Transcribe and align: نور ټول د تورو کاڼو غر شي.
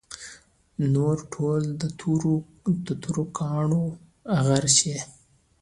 نور 0.93 1.15
ټول 1.33 1.61
د 2.87 2.89
تورو 3.01 3.23
کاڼو 3.37 3.83
غر 4.45 4.65
شي. 4.77 4.95